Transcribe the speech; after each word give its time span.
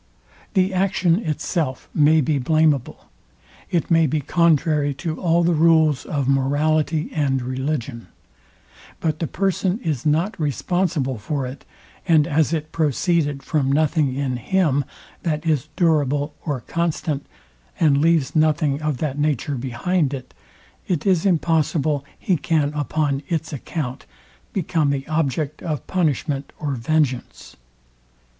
The 0.55 0.73
action 0.73 1.19
itself 1.23 1.87
may 1.93 2.21
be 2.21 2.39
blameable; 2.39 3.05
it 3.69 3.91
may 3.91 4.07
be 4.07 4.19
contrary 4.19 4.95
to 4.95 5.21
all 5.21 5.43
the 5.43 5.53
rules 5.53 6.05
of 6.05 6.27
morality 6.27 7.11
and 7.13 7.39
religion: 7.39 8.07
But 8.99 9.19
the 9.19 9.27
person 9.27 9.79
is 9.83 10.03
not 10.03 10.39
responsible 10.41 11.19
for 11.19 11.45
it; 11.45 11.65
and 12.07 12.25
as 12.25 12.51
it 12.51 12.71
proceeded 12.71 13.43
from 13.43 13.71
nothing 13.71 14.15
in 14.15 14.37
him, 14.37 14.85
that 15.21 15.45
is 15.45 15.69
durable 15.75 16.33
or 16.47 16.61
constant, 16.61 17.27
and 17.79 18.01
leaves 18.01 18.35
nothing 18.35 18.81
of 18.81 18.97
that 18.97 19.19
nature 19.19 19.53
behind 19.53 20.15
it, 20.15 20.33
it 20.87 21.05
is 21.05 21.27
impossible 21.27 22.03
he 22.17 22.37
can, 22.37 22.73
upon 22.73 23.21
its 23.27 23.53
account, 23.53 24.07
become 24.51 24.89
the 24.89 25.07
object 25.07 25.61
of 25.61 25.85
punishment 25.85 26.51
or 26.59 26.71
vengeance. 26.71 27.55